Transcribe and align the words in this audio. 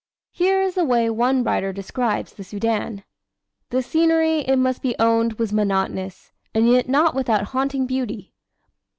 Here 0.31 0.59
is 0.63 0.73
the 0.73 0.83
way 0.83 1.11
one 1.11 1.43
writer 1.43 1.71
describes 1.71 2.33
the 2.33 2.43
Soudan: 2.43 3.03
"The 3.69 3.83
scenery, 3.83 4.39
it 4.39 4.55
must 4.57 4.81
be 4.81 4.95
owned, 4.97 5.33
was 5.33 5.53
monotonous, 5.53 6.31
and 6.55 6.67
yet 6.67 6.89
not 6.89 7.13
without 7.13 7.43
haunting 7.53 7.85
beauty. 7.85 8.33